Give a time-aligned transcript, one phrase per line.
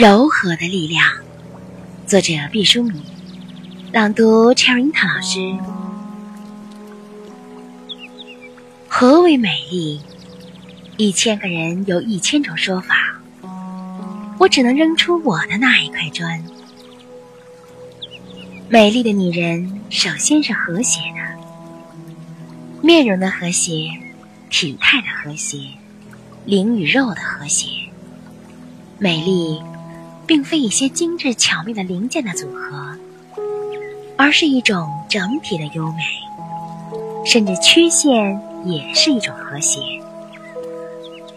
[0.00, 1.04] 柔和的力量，
[2.06, 3.02] 作者毕淑敏，
[3.90, 5.58] 朗读 Cherinta 老师。
[8.86, 10.00] 何为美丽？
[10.98, 12.94] 一千个人有一千种说法，
[14.38, 16.44] 我只能扔出我的那一块砖。
[18.68, 23.90] 美丽的女人，首先是和谐的，面容的和谐，
[24.48, 25.58] 体态的和谐，
[26.44, 27.66] 灵与肉的和谐，
[29.00, 29.60] 美丽。
[30.28, 32.96] 并非一些精致巧妙的零件的组合，
[34.14, 36.02] 而是一种整体的优美，
[37.24, 39.80] 甚至曲线也是一种和谐，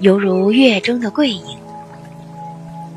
[0.00, 1.56] 犹如月中的桂影。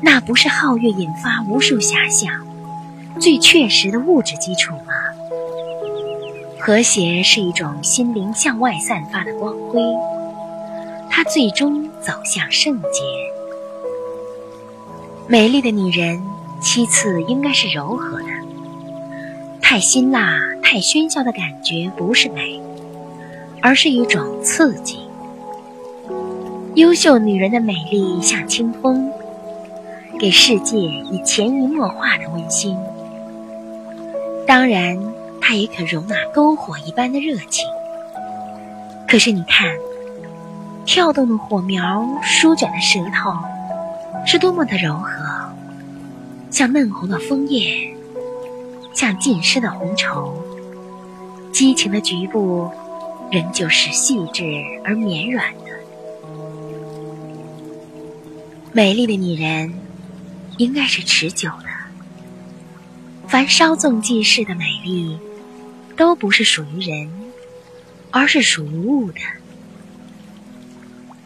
[0.02, 2.46] 那不是皓月引发无数遐想、
[3.18, 4.92] 最确实的物质基础吗？
[6.60, 9.80] 和谐是一种心灵向外散发的光辉，
[11.08, 13.37] 它最终走向圣洁。
[15.30, 16.22] 美丽的女人，
[16.58, 18.28] 其次应该是柔和的。
[19.60, 22.58] 太辛辣、太喧嚣的感觉不是美，
[23.60, 25.00] 而是一种刺激。
[26.76, 29.12] 优秀女人的美丽像清风，
[30.18, 32.74] 给世界以潜移默化的温馨。
[34.46, 34.98] 当然，
[35.42, 37.66] 它也可容纳篝火一般的热情。
[39.06, 39.68] 可是你看，
[40.86, 43.36] 跳动的火苗，舒卷的舌头。
[44.26, 45.10] 是多么的柔和，
[46.50, 47.94] 像嫩红的枫叶，
[48.94, 50.34] 像浸湿的红绸。
[51.52, 52.70] 激情的局部，
[53.30, 54.44] 仍旧是细致
[54.84, 55.60] 而绵软的。
[58.72, 59.72] 美丽的女人，
[60.58, 61.68] 应该是持久的。
[63.26, 65.18] 凡稍纵即逝的美丽，
[65.96, 67.10] 都不是属于人，
[68.10, 69.20] 而是属于物的。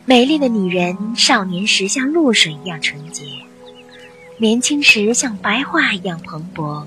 [0.05, 3.25] 美丽的女人，少年时像露水一样纯洁，
[4.37, 6.85] 年轻时像白桦一样蓬勃，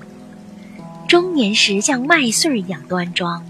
[1.08, 3.46] 中年时像麦穗一样端庄，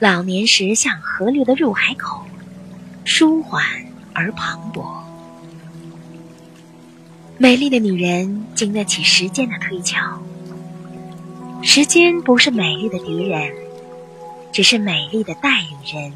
[0.00, 2.24] 老年时像河流的入海口，
[3.04, 3.64] 舒缓
[4.12, 4.84] 而磅礴。
[7.38, 10.20] 美丽的女人经得起时间的推敲，
[11.62, 13.54] 时间不是美丽的敌人，
[14.50, 16.12] 只是美丽的代理人。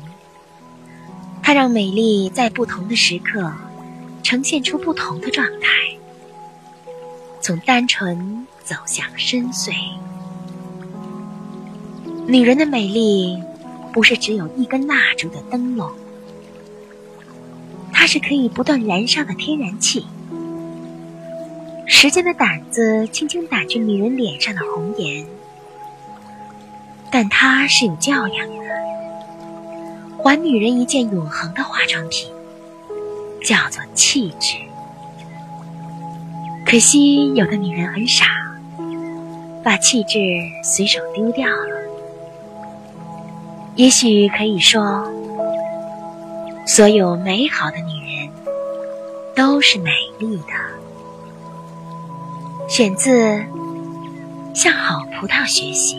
[1.66, 3.52] 让美丽在不同的时刻
[4.22, 5.68] 呈现出不同的状态，
[7.40, 9.72] 从单纯走向深邃。
[12.28, 13.42] 女人的美丽
[13.92, 15.90] 不是只有一根蜡烛的灯笼，
[17.92, 20.06] 它是可以不断燃烧的天然气。
[21.84, 25.26] 时间的胆子轻轻打去女人脸上的红颜，
[27.10, 28.65] 但它是有教养的。
[30.26, 32.28] 还女人一件永恒的化妆品，
[33.44, 34.56] 叫做气质。
[36.64, 38.26] 可惜有的女人很傻，
[39.62, 40.18] 把气质
[40.64, 41.76] 随手丢掉了。
[43.76, 45.08] 也许可以说，
[46.66, 48.28] 所有美好的女人
[49.36, 50.52] 都是美丽的。
[52.68, 53.12] 选自
[54.52, 55.96] 《向好葡萄学习》。